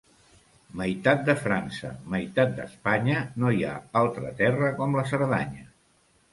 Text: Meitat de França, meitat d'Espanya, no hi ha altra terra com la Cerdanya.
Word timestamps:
Meitat 0.79 1.21
de 1.27 1.35
França, 1.41 1.91
meitat 2.15 2.57
d'Espanya, 2.57 3.21
no 3.45 3.53
hi 3.59 3.63
ha 3.69 3.77
altra 4.05 4.35
terra 4.43 4.75
com 4.83 5.01
la 5.01 5.09
Cerdanya. 5.15 5.67